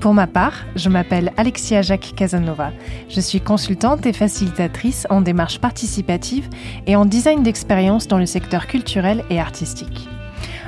[0.00, 2.72] Pour ma part, je m'appelle Alexia Jacques Casanova.
[3.10, 6.48] Je suis consultante et facilitatrice en démarche participative
[6.86, 10.08] et en design d'expérience dans le secteur culturel et artistique.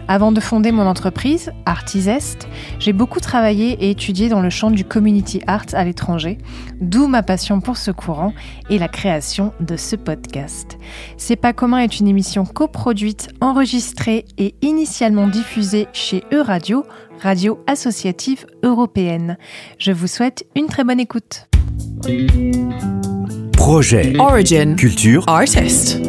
[0.08, 2.48] Avant de fonder mon entreprise, Artisest,
[2.78, 6.38] j'ai beaucoup travaillé et étudié dans le champ du community art à l'étranger,
[6.80, 8.34] d'où ma passion pour ce courant
[8.68, 10.76] et la création de ce podcast.
[11.16, 16.84] C'est pas commun est une émission coproduite, enregistrée et initialement diffusée chez E-Radio,
[17.22, 19.38] radio associative européenne.
[19.78, 21.46] Je vous souhaite une très bonne écoute.
[23.52, 26.00] Projet Origin Culture Artist.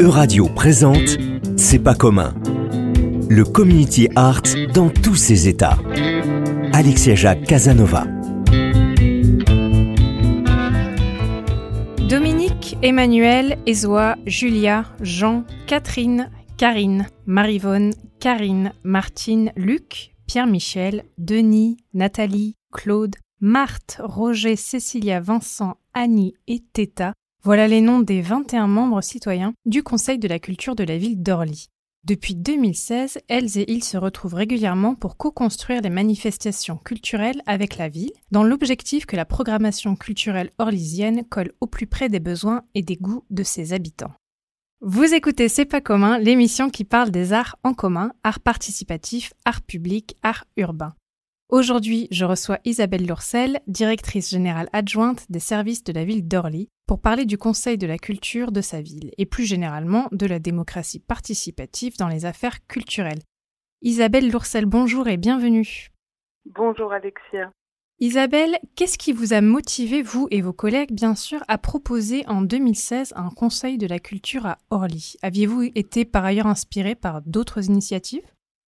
[0.00, 1.18] E-Radio présente
[1.56, 2.32] C'est pas commun.
[3.28, 4.42] Le community art
[4.72, 5.78] dans tous ses états.
[6.72, 8.06] Alexia Jacques Casanova.
[12.08, 23.16] Dominique, Emmanuel, Ezoa, Julia, Jean, Catherine, Karine, Marivonne, Karine, Martine, Luc, Pierre-Michel, Denis, Nathalie, Claude,
[23.42, 27.12] Marthe, Roger, Cécilia, Vincent, Annie et Teta.
[27.44, 31.22] Voilà les noms des 21 membres citoyens du Conseil de la culture de la ville
[31.22, 31.66] d'Orly.
[32.06, 37.90] Depuis 2016, elles et ils se retrouvent régulièrement pour co-construire des manifestations culturelles avec la
[37.90, 42.80] ville, dans l'objectif que la programmation culturelle orlysienne colle au plus près des besoins et
[42.80, 44.14] des goûts de ses habitants.
[44.84, 49.62] Vous écoutez C'est pas commun, l'émission qui parle des arts en commun, arts participatifs, arts
[49.62, 50.96] publics, arts urbains.
[51.48, 57.00] Aujourd'hui, je reçois Isabelle Lourcel, directrice générale adjointe des services de la ville d'Orly, pour
[57.00, 60.98] parler du Conseil de la culture de sa ville et plus généralement de la démocratie
[60.98, 63.22] participative dans les affaires culturelles.
[63.82, 65.90] Isabelle Lourcel, bonjour et bienvenue.
[66.44, 67.52] Bonjour Alexia.
[68.00, 72.42] Isabelle, qu'est-ce qui vous a motivé, vous et vos collègues, bien sûr, à proposer en
[72.42, 75.14] 2016 un Conseil de la culture à Orly?
[75.22, 78.24] Aviez-vous été par ailleurs inspiré par d'autres initiatives?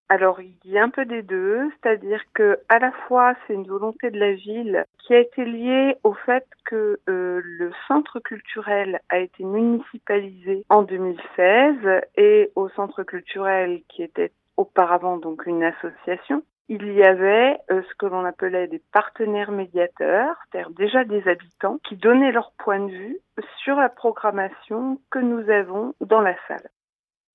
[0.09, 3.65] Alors il y a un peu des deux, c'est-à-dire que à la fois c'est une
[3.65, 9.01] volonté de la ville qui a été liée au fait que euh, le centre culturel
[9.09, 16.43] a été municipalisé en 2016 et au centre culturel qui était auparavant donc une association,
[16.69, 21.79] il y avait euh, ce que l'on appelait des partenaires médiateurs, c'est-à-dire déjà des habitants
[21.83, 23.19] qui donnaient leur point de vue
[23.63, 26.69] sur la programmation que nous avons dans la salle.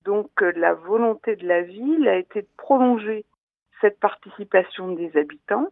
[0.03, 3.25] Donc euh, la volonté de la ville a été de prolonger
[3.81, 5.67] cette participation des habitants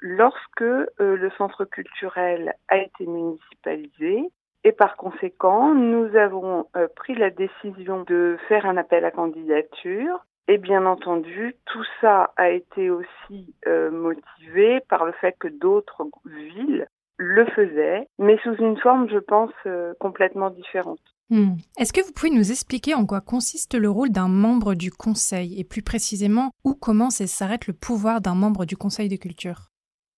[0.00, 4.24] lorsque euh, le centre culturel a été municipalisé
[4.64, 10.26] et par conséquent, nous avons pris la décision de faire un appel à candidature.
[10.48, 16.86] Et bien entendu, tout ça a été aussi motivé par le fait que d'autres villes
[17.18, 19.52] le faisaient, mais sous une forme, je pense,
[19.98, 21.00] complètement différente.
[21.28, 21.56] Hmm.
[21.76, 25.58] Est-ce que vous pouvez nous expliquer en quoi consiste le rôle d'un membre du Conseil
[25.58, 29.70] et plus précisément où commence et s'arrête le pouvoir d'un membre du Conseil de culture?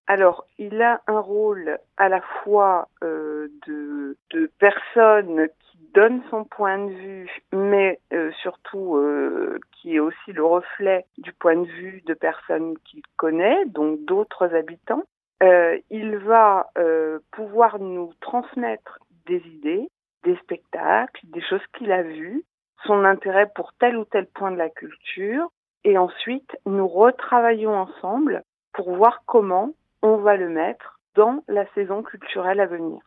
[0.06, 5.48] Alors, il a un rôle à la fois euh, de, de, personne
[5.94, 11.32] donne son point de vue, mais euh, surtout euh, qui est aussi le reflet du
[11.32, 15.04] point de vue de personnes qu'il connaît, donc d'autres habitants.
[15.91, 16.71] il va
[17.32, 19.88] pouvoir nous transmettre des idées,
[20.25, 22.44] des spectacles, des choses qu'il a vues,
[22.84, 25.50] son intérêt pour tel ou tel point de la culture,
[25.84, 32.03] et ensuite nous retravaillons ensemble pour voir comment on va le mettre dans la saison
[32.03, 33.00] culturelle à venir.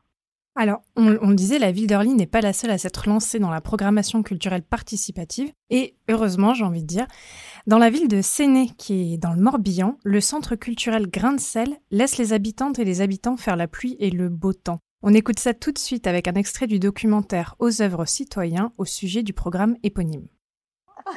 [0.56, 3.50] Alors, on, on disait, la ville d'Orly n'est pas la seule à s'être lancée dans
[3.50, 7.08] la programmation culturelle participative, et heureusement, j'ai envie de dire,
[7.68, 11.40] dans la ville de Séné, qui est dans le Morbihan, le centre culturel Grain de
[11.40, 14.80] Sel laisse les habitantes et les habitants faire la pluie et le beau temps.
[15.04, 18.86] On écoute ça tout de suite avec un extrait du documentaire Aux œuvres citoyens au
[18.86, 20.28] sujet du programme éponyme.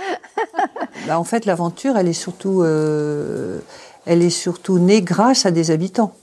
[1.07, 2.11] Bah, en fait, l'aventure, elle
[2.47, 3.61] euh,
[4.07, 6.15] elle est surtout née grâce à des habitants.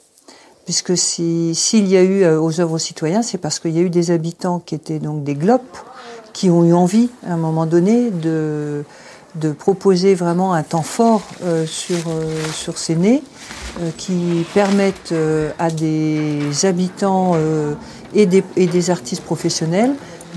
[0.65, 3.89] Puisque s'il y a eu euh, aux œuvres citoyens, c'est parce qu'il y a eu
[3.89, 5.77] des habitants qui étaient donc des glopes,
[6.33, 8.83] qui ont eu envie, à un moment donné, de,
[9.57, 13.23] proposer vraiment un temps fort euh, sur, euh, sur ces nés
[13.79, 15.13] euh, qui permettent
[15.57, 17.35] à des habitants
[18.13, 19.93] et des, et, des, artistes professionnels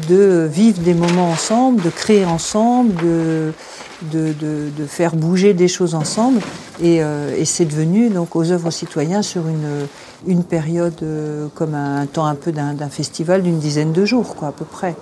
[0.08, 3.52] de vivre des moments ensemble, de créer ensemble, de,
[4.02, 6.40] de, faire bouger des choses ensemble.
[6.82, 9.86] Et, euh, et c'est devenu donc aux œuvres citoyens sur une,
[10.26, 14.48] une période euh, comme un, temps un peu d'un festival d'une dizaine de jours, quoi,
[14.48, 14.94] à peu près.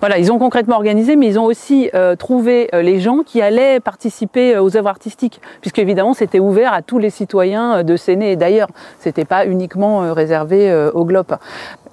[0.00, 3.40] Voilà, ils ont concrètement organisé, mais ils ont aussi euh, trouvé euh, les gens qui
[3.40, 7.96] allaient participer euh, aux œuvres artistiques, puisque évidemment c'était ouvert à tous les citoyens de
[7.96, 8.68] Séné et d'ailleurs,
[9.00, 11.34] c'était pas uniquement réservé au GLOP.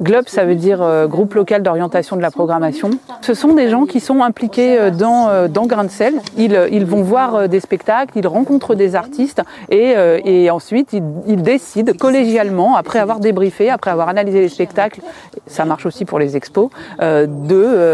[0.02, 2.90] GLOP, ça veut dire groupe local d'orientation de la programmation.
[3.22, 6.16] Ce sont des gens qui sont impliqués dans dans Grain de sel.
[6.38, 9.94] Ils, ils vont voir des spectacles, ils rencontrent des artistes et,
[10.26, 15.02] et ensuite ils, ils décident collégialement, après avoir débriefé, après avoir analysé les spectacles,
[15.48, 17.93] ça marche aussi pour les expos, de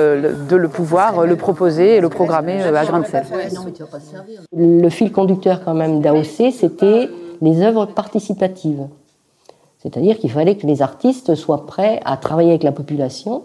[0.50, 3.25] de le pouvoir le proposer et le programmer euh, à grain de sel.
[4.56, 7.10] Le fil conducteur quand même d'AOC, c'était
[7.42, 8.88] les œuvres participatives.
[9.80, 13.44] C'est-à-dire qu'il fallait que les artistes soient prêts à travailler avec la population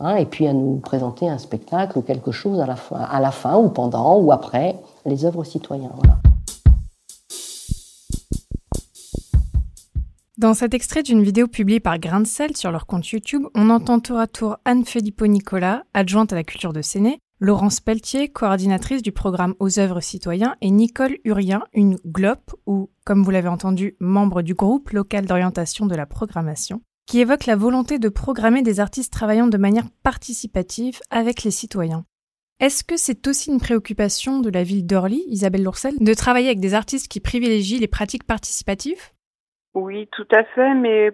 [0.00, 3.20] hein, et puis à nous présenter un spectacle ou quelque chose à la fin, à
[3.20, 4.76] la fin ou pendant ou après
[5.06, 5.90] les œuvres citoyennes.
[10.44, 13.98] Dans cet extrait d'une vidéo publiée par Grain de sur leur compte YouTube, on entend
[13.98, 19.00] tour à tour Anne Filippo Nicolas, adjointe à la culture de Séné, Laurence Pelletier, coordinatrice
[19.00, 23.96] du programme aux œuvres citoyens, et Nicole Urien, une GLOP, ou, comme vous l'avez entendu,
[24.00, 28.80] membre du groupe local d'orientation de la programmation, qui évoque la volonté de programmer des
[28.80, 32.04] artistes travaillant de manière participative avec les citoyens.
[32.60, 36.60] Est-ce que c'est aussi une préoccupation de la ville d'Orly, Isabelle Lourcel, de travailler avec
[36.60, 39.00] des artistes qui privilégient les pratiques participatives?
[39.74, 41.12] Oui, tout à fait, mais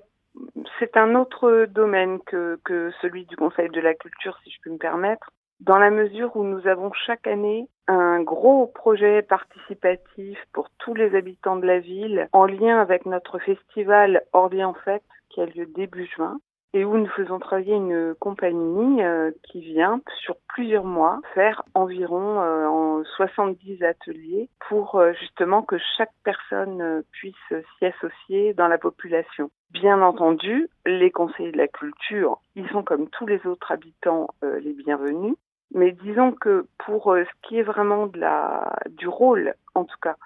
[0.79, 2.59] c'est un autre domaine que,
[3.01, 5.31] celui du Conseil de la culture, si je peux me permettre,
[5.61, 11.15] dans la mesure où nous avons chaque année un gros projet participatif pour tous les
[11.15, 15.67] habitants de la ville en lien avec notre festival Orly en Fête qui a lieu
[15.67, 16.39] début juin
[16.73, 22.41] et où nous faisons travailler une compagnie euh, qui vient sur plusieurs mois faire environ
[22.41, 27.35] euh, en 70 ateliers pour euh, justement que chaque personne puisse
[27.79, 29.51] s'y associer dans la population.
[29.71, 34.73] Bien entendu, les conseillers de la culture, ils sont comme tous les autres habitants les
[34.73, 35.37] bienvenus,
[35.73, 40.17] mais disons que pour ce qui est vraiment de la, du rôle, en tout cas,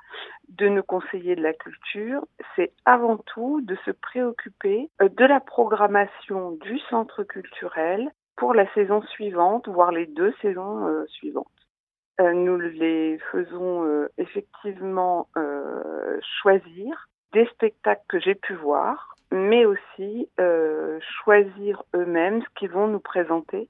[0.48, 2.24] de nos conseillers de la culture,
[2.54, 8.72] c'est avant tout de se préoccuper euh, de la programmation du centre culturel pour la
[8.74, 11.46] saison suivante, voire les deux saisons euh, suivantes.
[12.20, 15.28] Euh, nous les faisons effectivement
[16.40, 20.28] choisir des spectacles que j'ai pu voir, mais aussi
[21.22, 23.68] choisir eux-mêmes ce qu'ils vont nous présenter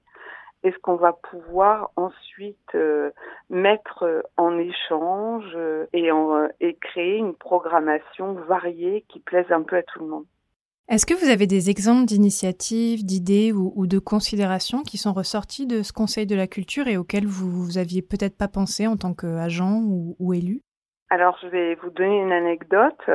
[0.65, 2.77] est-ce qu'on va pouvoir ensuite
[3.50, 6.11] mettre euh, en échange euh, et,
[6.61, 10.25] et créer une programmation variée qui plaise un peu à tout le monde.
[10.88, 15.82] Est-ce que vous avez des exemples d'initiatives, d'idées ou, de considérations qui sont ressorties de
[15.82, 19.14] ce Conseil de la culture et auxquelles vous, vous aviez peut-être pas pensé en tant
[19.14, 20.61] qu'agent ou, ou élu?
[21.08, 23.08] Alors, je vais vous donner une anecdote.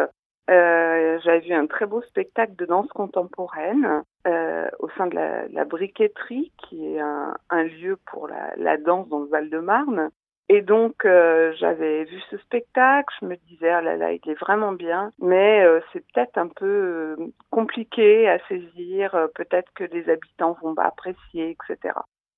[0.49, 5.47] Euh, J'avais vu un très beau spectacle de danse contemporaine euh, au sein de la,
[5.49, 10.09] la, briqueterie, qui est un, un lieu pour la, la, danse dans le Val-de-Marne.
[10.51, 14.39] Et donc, euh, j'avais vu ce spectacle, je me disais, ah là là, il est
[14.39, 17.15] vraiment bien, mais euh, c'est peut-être un peu euh,
[17.51, 21.93] compliqué à saisir, peut-être que les habitants vont pas apprécier, etc.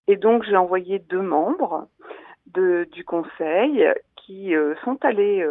[0.08, 1.88] Et donc, j'ai envoyé deux membres
[2.48, 3.88] du conseil
[4.18, 4.54] qui
[4.84, 5.48] sont allés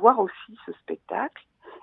[0.00, 1.42] voir aussi ce spectacle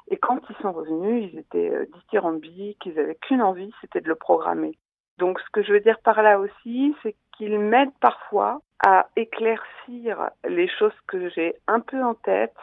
[0.10, 4.16] et quand ils sont revenus, ils étaient dithyrambiques, ils n'avaient qu'une envie, c'était de le
[4.16, 4.78] programmer.
[5.18, 10.30] Donc ce que je veux dire par là aussi, c'est qu'ils m'aident parfois à éclaircir
[10.48, 12.56] les choses que j'ai un peu en tête,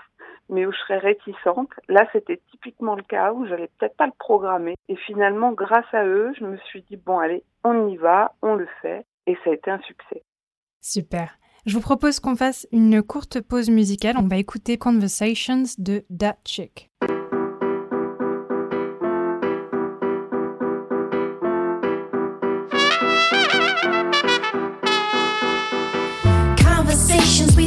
[0.48, 1.70] mais où je serais réticente.
[1.88, 4.74] Là, c'était typiquement le cas où j'allais peut-être pas le programmer.
[4.88, 8.54] Et finalement, grâce à eux, je me suis dit, bon, allez, on y va, on
[8.54, 9.04] le fait.
[9.26, 10.22] Et ça a été un succès.
[10.80, 11.38] Super.
[11.64, 14.16] Je vous propose qu'on fasse une courte pause musicale.
[14.18, 16.91] On va écouter Conversations de Da Chick.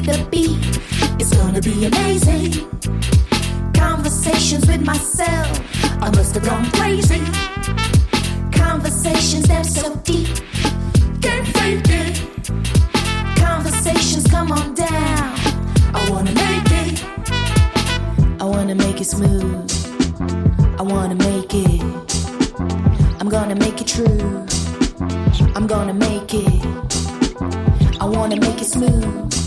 [0.02, 0.58] The beat.
[1.20, 2.52] It's gonna be amazing.
[3.74, 5.52] Conversations with myself.
[6.02, 7.22] I must have gone crazy.
[8.52, 10.28] Conversations that so deep.
[11.22, 12.22] Can't fake it.
[13.38, 15.34] Conversations come on down.
[15.94, 17.04] I wanna make it.
[18.42, 19.72] I wanna make it smooth.
[20.80, 21.82] I wanna make it.
[23.20, 24.46] I'm gonna make it true.
[25.56, 26.66] I'm gonna make it.
[28.02, 29.45] I wanna make it smooth.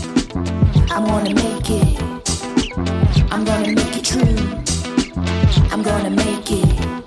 [0.91, 2.01] I'm gonna make it.
[3.31, 4.03] I'm gonna make it.
[4.03, 4.35] True.
[5.71, 6.98] I'm gonna make it.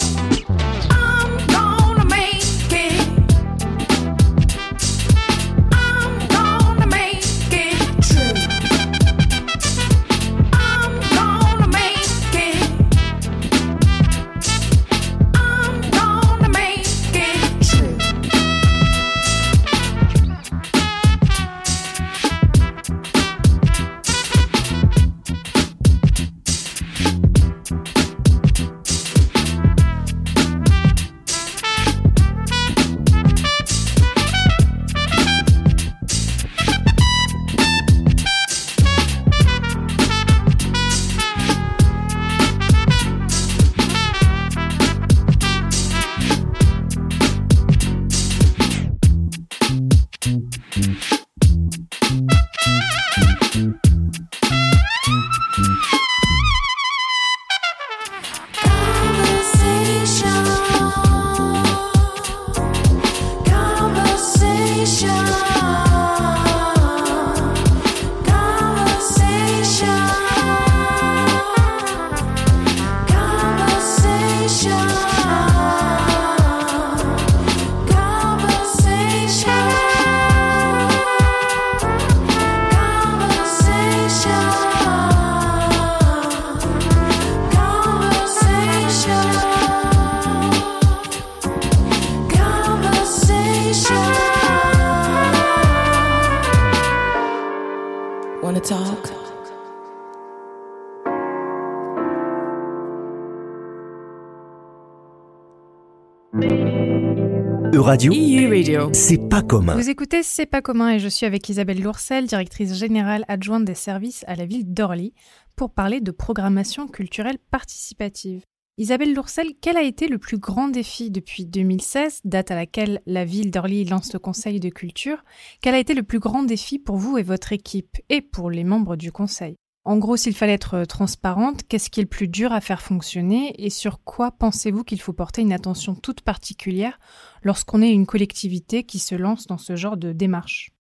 [107.93, 109.75] Euradio, Radio, c'est pas commun.
[109.75, 113.75] Vous écoutez C'est pas commun et je suis avec Isabelle Lourcel, directrice générale adjointe des
[113.75, 115.13] services à la ville d'Orly,
[115.57, 118.41] pour parler de programmation culturelle participative.
[118.79, 123.27] Isabelle Lourcel, quel a été le plus grand défi depuis 2016, date à laquelle la
[123.27, 125.23] ville d'Orly lance le Conseil de culture?
[125.61, 128.65] Quel a été le plus grand défi pour vous et votre équipe et pour les
[128.65, 129.57] membres du Conseil?
[129.85, 133.53] En gros, s'il fallait être transparente, qu'est-ce qui est le plus dur à faire fonctionner
[133.59, 136.99] et sur quoi pensez-vous qu'il faut porter une attention toute particulière
[137.43, 140.71] lorsqu'on est une collectivité qui se lance dans ce genre de démarche?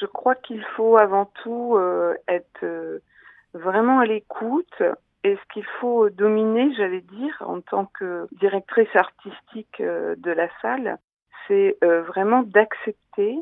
[0.00, 2.98] Je crois qu'il faut avant tout euh, être euh,
[3.54, 4.82] vraiment à l'écoute
[5.22, 10.48] et ce qu'il faut dominer, j'allais dire, en tant que directrice artistique euh, de la
[10.62, 10.98] salle,
[11.46, 13.38] c'est euh, vraiment d'accepter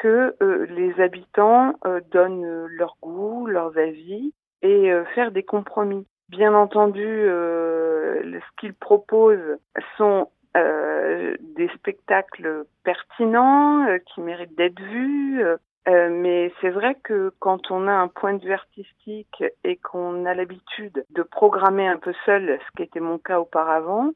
[0.00, 1.74] que euh, les habitants
[2.10, 6.06] donnent leur goût, leurs avis et faire des compromis.
[6.28, 9.56] Bien entendu, ce qu'ils proposent
[9.96, 15.42] sont des spectacles pertinents qui méritent d'être vus,
[15.88, 20.26] euh, mais c'est vrai que quand on a un point de vue artistique et qu'on
[20.26, 24.10] a l'habitude de programmer un peu seul, ce qui était mon cas auparavant,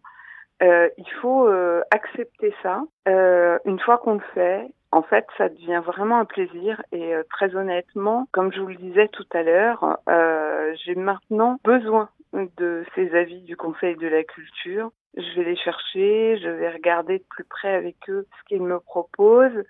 [0.63, 2.83] euh, il faut euh, accepter ça.
[3.07, 8.29] une fois qu'on le fait, en fait, ça devient vraiment un plaisir et très honnêtement,
[8.33, 9.99] comme je vous le disais tout à l'heure,
[10.85, 14.91] j'ai maintenant besoin de ces avis du Conseil de la culture.
[15.17, 18.81] Je vais les chercher, je vais regarder de plus près avec eux ce qu'ils me
[18.81, 19.65] proposent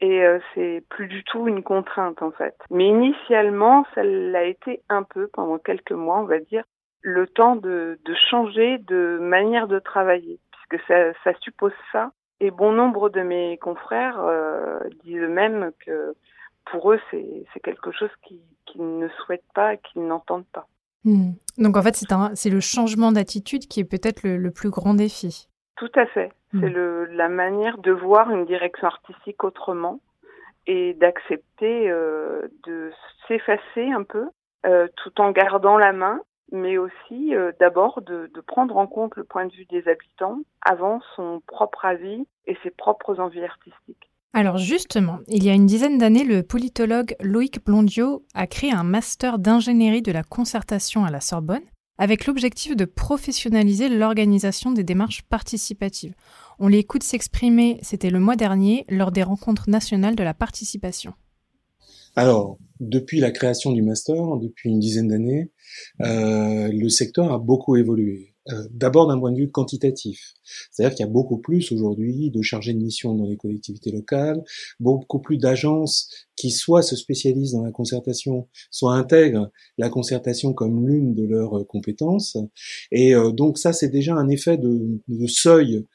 [0.00, 2.56] et euh, c'est plus du tout une contrainte en fait.
[2.70, 6.64] Mais initialement, ça l'a été un peu pendant quelques mois, on va dire,
[7.02, 7.98] le temps de,
[8.30, 12.12] changer de manière de travailler, puisque ça, suppose ça.
[12.40, 16.14] Et bon nombre de mes confrères euh, disent eux-mêmes que
[16.64, 20.66] pour eux, c'est quelque chose qu'ils ne souhaitent pas, qu'ils n'entendent pas.
[21.04, 21.32] Hmm.
[21.58, 22.02] Donc en fait,
[22.34, 25.48] c'est le changement d'attitude qui est peut-être le, le plus grand défi.
[25.76, 26.32] Tout à fait.
[26.52, 26.74] C'est hmm.
[26.74, 30.00] le, la manière de voir une direction artistique autrement
[30.66, 32.90] et d'accepter euh, de
[33.26, 34.28] s'effacer un peu
[34.66, 36.20] euh, tout en gardant la main,
[36.52, 41.00] mais aussi euh, d'abord de, prendre en compte le point de vue des habitants avant
[41.16, 44.10] son propre avis et ses propres envies artistiques.
[44.32, 48.84] Alors justement, il y a une dizaine d'années, le politologue Loïc Blondiot a créé un
[48.84, 51.64] master d'ingénierie de la concertation à la Sorbonne
[52.00, 56.14] avec l'objectif de professionnaliser l'organisation des démarches participatives.
[56.58, 61.12] On l'écoute s'exprimer, c'était le mois dernier, lors des rencontres nationales de la participation.
[62.16, 65.50] Alors, depuis la création du master, depuis une dizaine d'années,
[66.02, 68.34] euh, le secteur a beaucoup évolué.
[68.52, 70.34] Euh, d'abord d'un point de vue quantitatif.
[70.70, 74.42] C'est-à-dire qu'il y a beaucoup plus aujourd'hui de chargés de mission dans les collectivités locales,
[74.78, 80.88] beaucoup plus d'agences qui soit se spécialisent dans la concertation, soit intègrent la concertation comme
[80.88, 82.36] l'une de leurs euh, compétences.
[82.90, 85.86] Et euh, donc ça, c'est déjà un effet de, seuil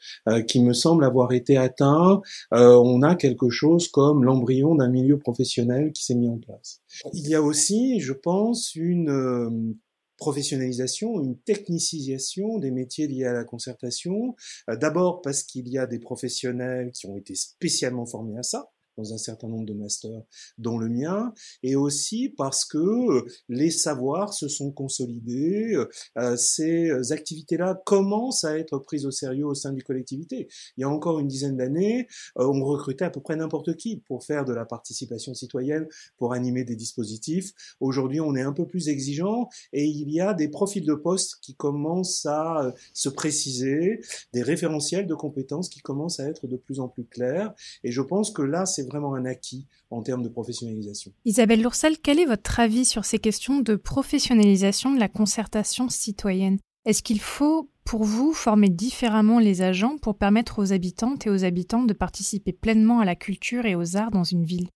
[0.47, 2.21] qui me semble avoir été atteint.
[2.51, 6.81] on a quelque chose comme l'embryon d'un milieu professionnel qui s'est mis en place.
[7.13, 9.75] Il y a aussi, je pense, une
[10.17, 14.35] professionnalisation, une technicisation des métiers liés à la concertation.
[14.69, 18.71] Euh, d'abord parce qu'il y a des professionnels qui ont été spécialement formés à ça,
[18.97, 20.21] dans un certain nombre de masters,
[20.57, 21.33] dont le mien,
[21.63, 25.77] et aussi parce que euh, les savoirs se sont consolidés,
[26.17, 30.47] euh, ces activités-là commencent à être prises au sérieux au sein des collectivités.
[30.77, 33.97] Il y a encore une dizaine d'années, euh, on recrutait à peu près n'importe qui
[33.97, 35.87] pour faire de la participation citoyenne,
[36.17, 37.51] pour animer des dispositifs.
[37.79, 41.37] Aujourd'hui, on est un peu plus exigeant et il y a des profils de poste
[41.41, 44.01] qui commencent à se préciser,
[44.33, 47.53] des référentiels de compétences qui commencent à être de plus en plus clairs.
[47.83, 51.11] Et je pense que là, c'est vraiment un acquis en termes de professionnalisation.
[51.25, 56.59] Isabelle Loursel, quel est votre avis sur ces questions de professionnalisation de la concertation citoyenne?
[56.85, 61.43] Est-ce qu'il faut, pour vous, former différemment les agents pour permettre aux habitantes et aux
[61.43, 64.69] habitants de participer pleinement à la culture et aux arts dans une ville?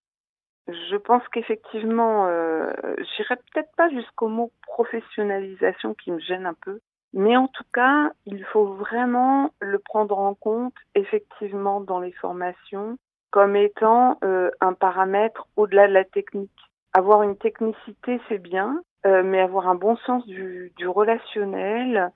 [0.68, 2.72] Je pense qu'effectivement, euh,
[3.16, 6.80] j'irai peut-être pas jusqu'au mot professionnalisation qui me gêne un peu,
[7.13, 12.98] mais en tout cas, il faut vraiment le prendre en compte effectivement dans les formations
[13.31, 16.51] comme étant euh, un paramètre au-delà de la technique.
[16.93, 22.12] Avoir une technicité, c'est bien, euh, mais avoir un bon sens du, du relationnel,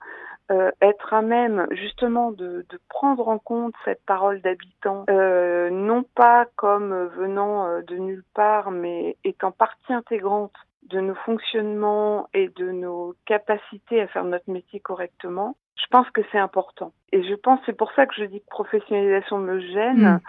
[0.50, 6.04] euh, être à même justement de, de, prendre en compte cette parole d'habitant, euh, non
[6.14, 10.52] pas comme venant de nulle part, mais étant partie intégrante
[10.90, 16.20] de nos fonctionnements et de nos capacités à faire notre métier correctement, je pense que
[16.32, 16.92] c'est important.
[17.12, 20.16] Et je pense, c'est pour ça que je dis que professionnalisation me gêne.
[20.16, 20.20] Mm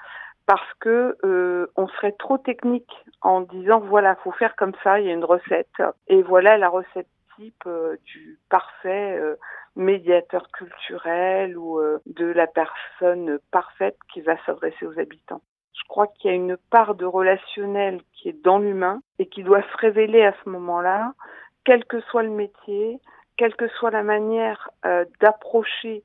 [0.45, 5.07] parce que euh, on serait trop technique en disant voilà, faut faire comme ça, il
[5.07, 9.35] y a une recette et voilà la recette type euh, du parfait euh,
[9.75, 15.41] médiateur culturel ou euh, de la personne parfaite qui va s'adresser aux habitants.
[15.73, 19.43] Je crois qu'il y a une part de relationnel qui est dans l'humain et qui
[19.43, 21.13] doit se révéler à ce moment-là,
[21.65, 22.99] quel que soit le métier,
[23.37, 24.69] quelle que soit la manière
[25.19, 26.03] d'approcher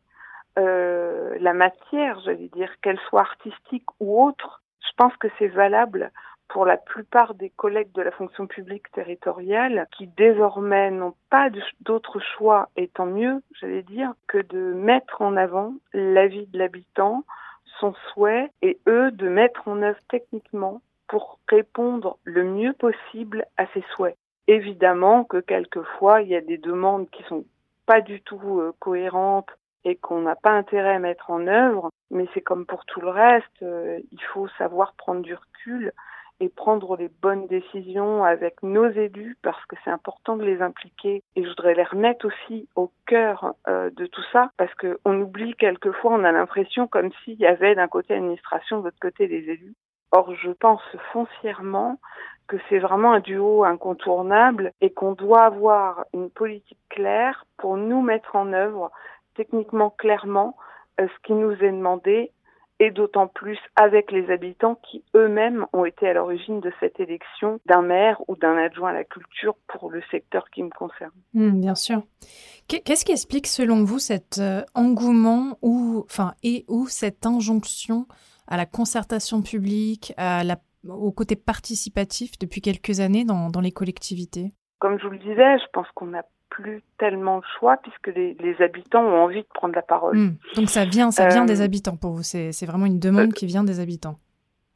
[0.57, 4.62] la matière, j'allais dire, qu'elle soit artistique ou autre.
[4.80, 6.11] Je pense que c'est valable
[6.50, 11.49] pour la plupart des collègues de la fonction publique territoriale qui désormais n'ont pas
[11.80, 16.59] d'autre choix, et tant mieux, j'allais dire, que de mettre en avant la vie de
[16.59, 17.25] l'habitant,
[17.78, 23.66] son souhait, et eux de mettre en œuvre techniquement pour répondre le mieux possible à
[23.68, 24.16] ses souhaits.
[24.46, 27.44] Évidemment que quelquefois, il y a des demandes qui sont
[27.87, 29.51] pas du tout euh, cohérentes
[29.85, 33.09] et qu'on n'a pas intérêt à mettre en œuvre, mais c'est comme pour tout le
[33.09, 35.93] reste, euh, il faut savoir prendre du recul
[36.40, 41.23] et prendre les bonnes décisions avec nos élus parce que c'est important de les impliquer.
[41.37, 45.21] Et je voudrais les remettre aussi au cœur euh, de tout ça parce que on
[45.21, 49.27] oublie quelquefois on a l'impression comme s'il y avait d'un côté l'administration de l'autre côté
[49.27, 49.75] les élus.
[50.12, 51.99] Or je pense foncièrement
[52.49, 58.01] que c'est vraiment un duo incontournable et qu'on doit avoir une politique claire pour nous
[58.01, 58.90] mettre en œuvre
[59.40, 60.55] techniquement clairement
[61.00, 62.31] euh, ce qui nous est demandé
[62.79, 67.59] et d'autant plus avec les habitants qui eux-mêmes ont été à l'origine de cette élection
[67.64, 71.12] d'un maire ou d'un adjoint à la culture pour le secteur qui me concerne.
[71.33, 72.03] Hmm, bien sûr.
[72.68, 78.07] Qu'est-ce qui explique selon vous cet euh, engouement ou, enfin, et ou cette injonction
[78.46, 83.72] à la concertation publique, à la, au côté participatif depuis quelques années dans, dans les
[83.72, 84.53] collectivités?
[84.81, 88.34] Comme je vous le disais, je pense qu'on a plus tellement le choix puisque les,
[88.34, 90.16] les, habitants ont envie de prendre la parole.
[90.16, 90.36] Hmm.
[90.56, 92.22] Donc ça vient, ça vient des euh, habitants pour vous.
[92.22, 94.16] C'est vraiment une demande euh, qui vient des habitants.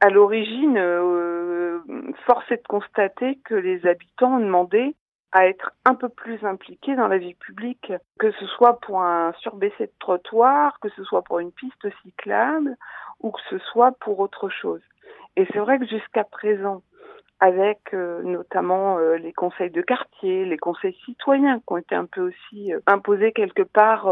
[0.00, 1.80] À l'origine, euh,
[2.26, 4.94] force est de constater que les habitants ont demandé
[5.32, 9.32] à être un peu plus impliqués dans la vie publique, que ce soit pour un
[9.40, 12.76] surbaissé de trottoir, que ce soit pour une piste cyclable
[13.20, 14.80] ou que ce soit pour autre chose.
[15.36, 16.82] Et c'est vrai que jusqu'à présent,
[17.44, 22.06] avec euh, notamment euh, les conseils de quartier, les conseils citoyens qui ont été un
[22.06, 24.06] peu aussi euh, imposés quelque part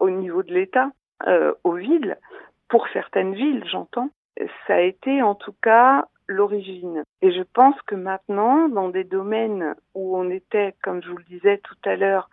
[0.00, 0.90] au niveau de l'État,
[1.62, 2.18] aux villes,
[2.68, 4.10] pour certaines villes, j'entends.
[4.66, 7.04] Ça a été en tout cas l'origine.
[7.22, 11.24] Et je pense que maintenant, dans des domaines où on était, comme je vous le
[11.24, 12.28] disais tout à l'heure,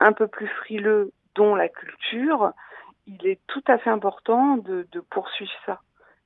[0.00, 2.52] un peu plus frileux, dont la culture,
[3.06, 5.80] il est tout à fait important de, de poursuivre ça.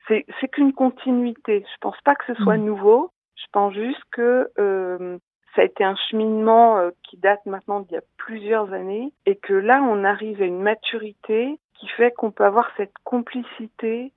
[0.09, 1.67] C'est qu'une continuité.
[1.71, 2.65] Je pense pas que ce soit mmh.
[2.65, 3.11] nouveau.
[3.39, 5.19] Je pense juste que euh,
[5.55, 9.37] ça a été un cheminement euh, qui date maintenant d'il y a plusieurs années et
[9.37, 14.13] que là, on arrive à une maturité qui fait qu'on peut avoir cette complicité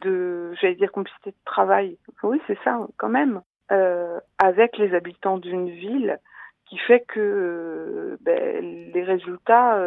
[0.00, 1.98] de, j'allais dire complicité de travail.
[2.22, 6.18] Oui, c'est ça, quand même, euh, avec les habitants d'une ville,
[6.66, 9.78] qui fait que ben, les résultats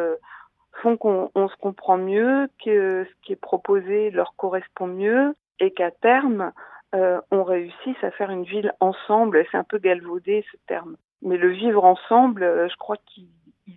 [0.81, 5.91] font qu'on se comprend mieux, que ce qui est proposé leur correspond mieux, et qu'à
[5.91, 6.51] terme,
[6.95, 9.45] euh, on réussisse à faire une ville ensemble.
[9.51, 10.95] C'est un peu galvaudé ce terme.
[11.21, 13.27] Mais le vivre ensemble, euh, je crois qu'il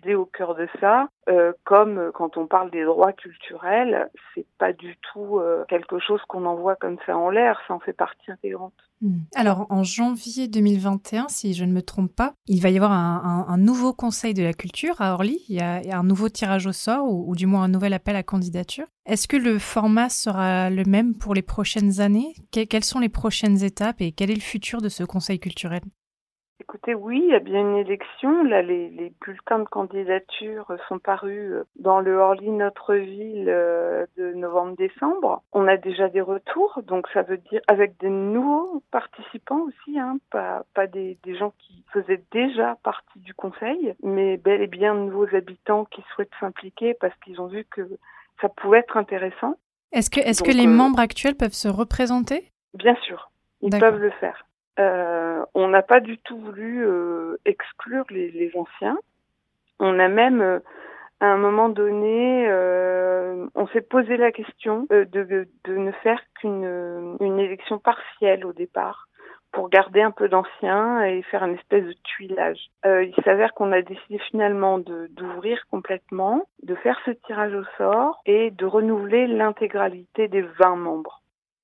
[0.05, 1.07] est au cœur de ça.
[1.29, 6.45] Euh, comme quand on parle des droits culturels, c'est pas du tout quelque chose qu'on
[6.45, 8.73] envoie comme ça en l'air, ça en fait partie intégrante.
[9.01, 9.19] Hmm.
[9.35, 13.57] Alors, en janvier 2021, si je ne me trompe pas, il va y avoir un,
[13.57, 15.39] nouveau conseil de la culture à Orly.
[15.47, 18.23] Il y a, un nouveau tirage au sort, ou, du moins un nouvel appel à
[18.23, 18.85] candidature.
[19.05, 22.33] Est-ce que le format sera le même pour les prochaines années?
[22.51, 25.81] Quelles sont les prochaines étapes et quel est le futur de ce conseil culturel?
[26.69, 28.43] Écoutez, oui, il y a bien une élection.
[28.43, 34.05] Là, les, les bulletins de candidature sont parus euh, dans le Orly Notre Ville euh,
[34.17, 35.41] de novembre-décembre.
[35.51, 40.19] On a déjà des retours, donc ça veut dire avec des nouveaux participants aussi, hein,
[40.29, 44.93] pas, pas des, des gens qui faisaient déjà partie du conseil, mais bel et bien
[44.93, 47.81] de nouveaux habitants qui souhaitent s'impliquer parce qu'ils ont vu que
[48.41, 49.55] ça pouvait être intéressant.
[49.91, 52.51] Est-ce que, est-ce que les euh, membres actuels peuvent se représenter?
[52.75, 54.45] Bien sûr, ils peuvent le faire.
[54.79, 58.97] Euh, on n'a pas du tout voulu euh, exclure les, les, anciens.
[59.79, 60.59] On a même, euh,
[61.19, 66.21] à un moment donné, euh, on s'est posé la question de, de, de ne faire
[66.39, 69.07] qu'une une élection partielle au départ
[69.51, 72.69] pour garder un peu d'anciens et faire une espèce de tuilage.
[72.85, 78.51] il s'avère qu'on a décidé finalement d'ouvrir complètement, de faire ce tirage au sort et
[78.51, 81.18] de renouveler l'intégralité des 20 membres.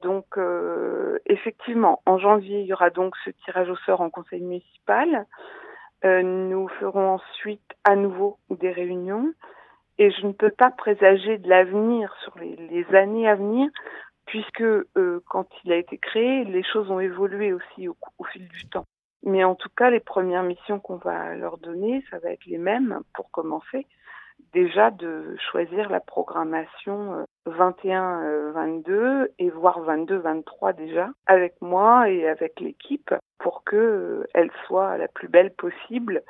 [0.06, 4.39] Donc euh, effectivement, en janvier, il y aura donc ce tirage au sort en conseil
[4.39, 5.26] municipal.
[6.04, 9.34] Euh, nous ferons ensuite à nouveau des réunions
[9.98, 13.68] et je ne peux pas présager de l'avenir sur les, années à venir
[14.28, 18.48] puisque euh, quand il a été créé, les choses ont évolué aussi au, au, fil
[18.48, 18.86] du temps.
[19.24, 22.60] Mais en tout cas, les premières missions qu'on va leur donner, ça va être les
[22.60, 23.88] mêmes pour commencer.
[24.56, 33.13] Déjà de choisir la programmation 21-22 et voire 22-23 déjà avec moi et avec l'équipe
[33.38, 36.24] pour que elle soit la plus belle possible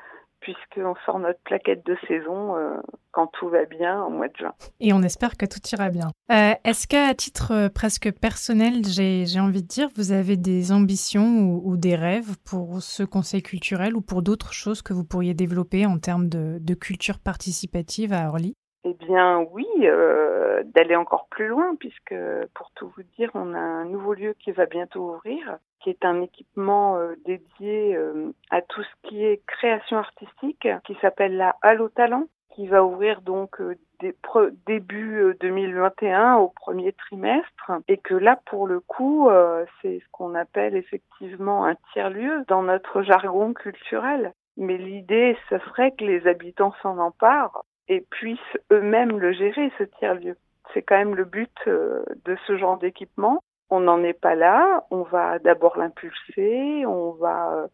[0.45, 2.77] puisqu'on sort notre plaquette de saison euh,
[3.11, 4.53] quand tout va bien au mois de juin.
[4.79, 6.11] Et on espère que tout ira bien.
[6.31, 11.59] Euh, Est-ce qu'à titre euh, presque personnel, j'ai envie de dire, vous avez des ambitions
[11.63, 15.87] ou, des rêves pour ce conseil culturel ou pour d'autres choses que vous pourriez développer
[15.87, 18.55] en termes de culture participative à Orly?
[18.87, 22.13] Eh bien oui, euh, d'aller encore plus loin, puisque
[22.53, 26.05] pour tout vous dire, on a un nouveau lieu qui va bientôt ouvrir, qui est
[26.05, 31.55] un équipement euh, dédié euh, à tout ce qui est création artistique, qui s'appelle la
[31.63, 33.59] Halo Talent, qui va ouvrir donc
[34.67, 39.29] début 2021 au premier trimestre, et que là pour le coup,
[39.81, 44.31] c'est ce qu'on appelle effectivement un tiers-lieu dans notre jargon culturel.
[44.55, 49.83] Mais l'idée, ce serait que les habitants s'en emparent et puissent eux-mêmes le gérer, ce
[49.83, 50.35] tiers-lieu.
[50.73, 53.43] C'est quand même le but euh, de ce genre d'équipement.
[53.69, 57.67] On n'en est pas là, on va d'abord l'impulser, on va euh,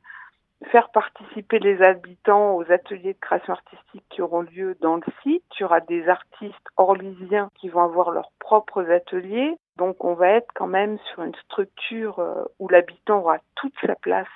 [0.71, 5.43] faire participer les habitants aux ateliers de création artistique qui auront lieu dans le site.
[5.57, 9.57] Il y aura des artistes orlysiens qui vont avoir leurs propres ateliers.
[9.77, 13.95] Donc on va être quand même sur une structure euh, où l'habitant aura toute sa
[13.95, 14.27] place,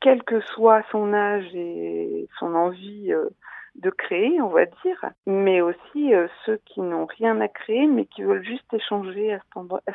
[0.00, 3.12] quel que soit son âge et son envie
[3.78, 8.06] de créer, on va dire, mais aussi euh, ceux qui n'ont rien à créer, mais
[8.06, 9.40] qui veulent juste échanger à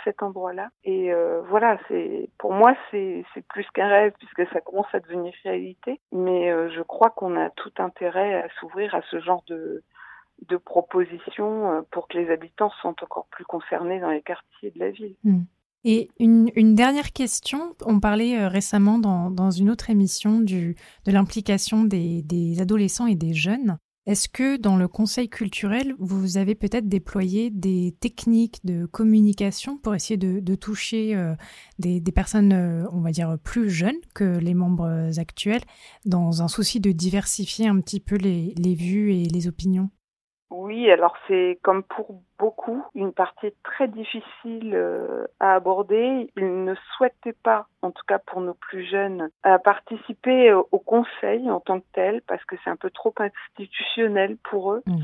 [0.03, 0.69] cet, endroit-là.
[0.85, 5.33] Et euh, voilà, c'est pour moi c'est plus qu'un rêve puisque ça commence à devenir
[5.43, 5.99] réalité.
[6.11, 9.83] Mais euh, je crois qu'on a tout intérêt à s'ouvrir à ce genre de
[10.57, 15.15] propositions pour que les habitants soient encore plus concernés dans les quartiers de la ville.
[15.23, 15.41] Mmh.
[15.85, 21.83] Et une, dernière question, on parlait euh, récemment dans, dans, une autre émission de l'implication
[21.83, 23.77] des, des, adolescents et des jeunes.
[24.05, 29.95] Est-ce que dans le conseil culturel, vous avez peut-être déployé des techniques de communication pour
[29.95, 31.35] essayer de, de toucher euh,
[31.79, 35.63] des, des, personnes, euh, on va dire, plus jeunes que les membres actuels,
[36.05, 39.89] dans un souci de diversifier un petit peu les, les vues et les opinions?
[40.53, 46.29] Oui, alors c'est comme pour beaucoup une partie très difficile euh, à aborder.
[46.37, 51.49] Ils ne souhaitaient pas, en tout cas pour nos plus jeunes, à participer au conseil
[51.49, 54.83] en tant que tel parce que c'est un peu trop institutionnel pour eux.
[54.85, 54.97] Mmh.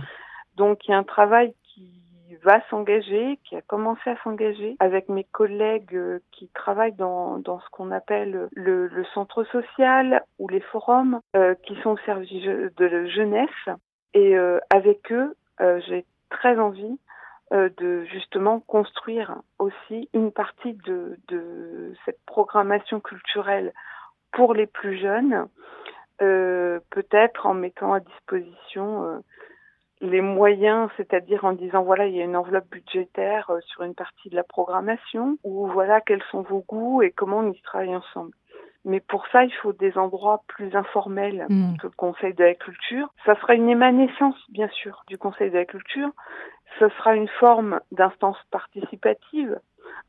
[0.55, 5.09] Donc il y a un travail qui va s'engager, qui a commencé à s'engager avec
[5.09, 10.47] mes collègues euh, qui travaillent dans, dans ce qu'on appelle le, le, centre social ou
[10.47, 13.69] les forums euh, qui sont au service de la jeunesse.
[14.13, 16.99] Et euh, avec eux, euh, j'ai très envie
[17.51, 23.73] euh, de justement construire aussi une partie de, de, cette programmation culturelle
[24.31, 25.47] pour les plus jeunes,
[26.21, 29.17] euh, peut-être en mettant à disposition euh,
[30.01, 33.95] les moyens, c'est-à-dire en disant voilà, il y a une enveloppe budgétaire euh, sur une
[33.95, 37.95] partie de la programmation, ou voilà, quels sont vos goûts et comment on y travaille
[37.95, 38.33] ensemble.
[38.85, 41.77] Mais pour ça, il faut des endroits plus informels mmh.
[41.77, 43.09] que le Conseil de la culture.
[43.25, 46.09] Ça sera une émanescence, bien sûr, du Conseil de la culture.
[46.79, 49.59] Ce sera une forme d'instance participative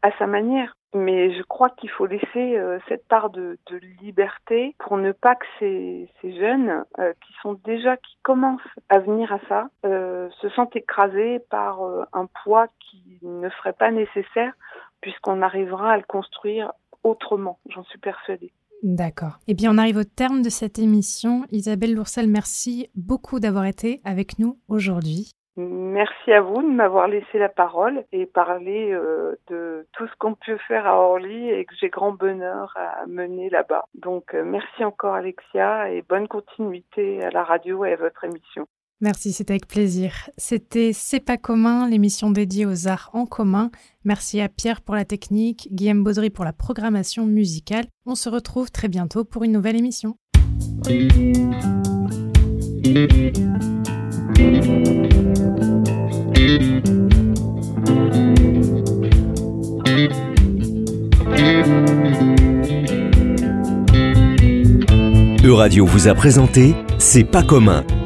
[0.02, 0.76] à sa manière.
[0.92, 5.36] Mais je crois qu'il faut laisser euh, cette part de, de, liberté pour ne pas
[5.36, 10.28] que ces, ces jeunes euh, qui sont déjà, qui commencent à venir à ça, euh,
[10.40, 11.80] se sentent écrasés par
[12.12, 14.52] un poids qui ne serait pas nécessaire
[15.00, 16.72] puisqu'on arrivera à le construire
[17.04, 18.52] autrement, j'en suis persuadée.
[18.82, 19.38] D'accord.
[19.46, 21.44] Eh bien, on arrive au terme de cette émission.
[21.50, 25.32] Isabelle Loursel, merci beaucoup d'avoir été avec nous aujourd'hui.
[25.56, 30.34] Merci à vous de m'avoir laissé la parole et parler euh, de tout ce qu'on
[30.34, 33.84] peut faire à Orly et que j'ai grand bonheur à mener là-bas.
[33.94, 38.66] Donc, euh, merci encore Alexia et bonne continuité à la radio et à votre émission.
[39.02, 40.28] Merci, c'était avec plaisir.
[40.36, 43.70] C'était C'est pas commun, l'émission dédiée aux arts en commun.
[44.04, 47.86] Merci à Pierre pour la technique, Guillaume Baudry pour la programmation musicale.
[48.04, 50.16] On se retrouve très bientôt pour une nouvelle émission.
[65.42, 67.84] Euradio vous a présenté C'est pas commun,